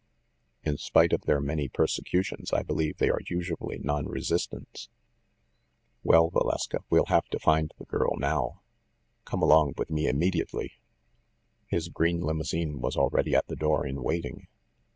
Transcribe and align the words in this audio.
In 0.63 0.77
spite 0.77 1.13
of 1.13 1.25
their 1.25 1.39
many 1.39 1.69
persecutions, 1.69 2.51
I 2.51 2.63
believe 2.63 2.97
they 2.97 3.11
are 3.11 3.19
usually 3.29 3.77
non 3.77 4.07
resistants. 4.07 4.89
Well, 6.03 6.31
Valeska, 6.31 6.79
we'll 6.89 7.05
have 7.09 7.25
to 7.25 7.37
find 7.37 7.71
the 7.77 7.85
girl, 7.85 8.15
now! 8.17 8.61
Come 9.25 9.43
along 9.43 9.75
with 9.77 9.91
me 9.91 10.07
im 10.07 10.17
mediately." 10.17 10.71
His 11.67 11.89
green 11.89 12.19
limousine 12.19 12.79
was 12.79 12.97
already 12.97 13.35
at 13.35 13.45
the 13.45 13.55
door 13.55 13.85
in 13.85 14.01
waiting. 14.01 14.47